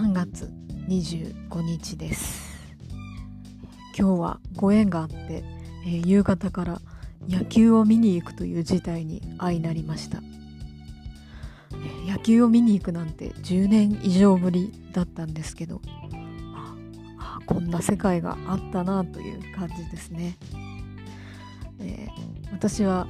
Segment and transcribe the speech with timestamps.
[0.00, 0.50] 3月
[0.88, 2.58] 25日です。
[3.94, 5.44] 今日はご縁があって、
[5.84, 6.80] えー、夕方から
[7.28, 10.22] 野球を見に行くという事態に相なりました、
[12.08, 15.82] 野球を見に行くなんて10年以上ぶりだったんですけど
[17.44, 20.38] こんな世界があったなという感じですね、
[21.78, 23.06] えー、私は、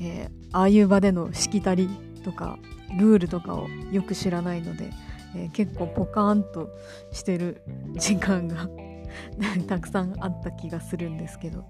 [0.00, 1.88] えああいう場でのしきたり
[2.24, 2.58] とか
[2.98, 4.90] ルールとかをよく知らないので、
[5.34, 6.70] えー、結構ポカーンと
[7.12, 7.62] してる
[7.94, 8.68] 時間が
[9.68, 11.64] たくさんあった気がするんですけど、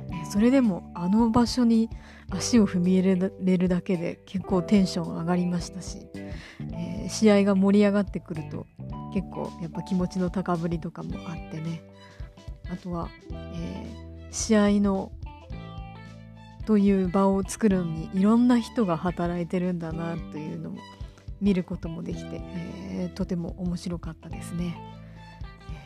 [0.00, 1.90] えそれでもあの場所に
[2.30, 6.08] 足を踏み入れるだけで結構テンション上がりましたし、
[6.72, 8.66] えー、試合が盛り上がってくると
[9.12, 11.82] 結構やっぱ気持ちの高ぶりとかもあってね。
[12.70, 15.12] あとは、えー、試合の
[16.66, 20.78] という場を作るのにいろんな人が働いてるんだなというのも
[21.40, 22.40] 見ることもできて、
[22.90, 24.76] えー、とても面白かったですね。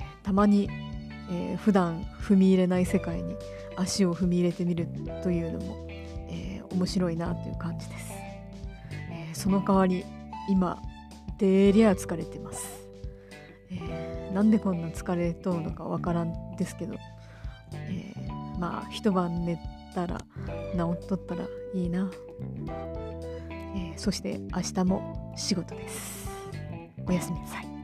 [0.00, 0.68] えー、たまに、
[1.30, 3.36] えー、普段踏み入れない世界に
[3.76, 4.88] 足を踏み入れてみる
[5.22, 5.86] というのも、
[6.28, 8.12] えー、面白いなという感じです。
[9.10, 10.04] えー、その代わり
[10.48, 10.80] 今
[11.38, 12.80] でりゃ疲れてます。
[13.70, 16.94] えー、なんでこんな疲れとうのかわからんですけど、
[17.72, 19.58] えー、まあ一晩寝
[19.94, 20.18] たら
[20.76, 22.10] 治っとったらいいな、
[23.74, 26.28] えー、そして明日も仕事です。
[27.06, 27.79] おやすみなさい。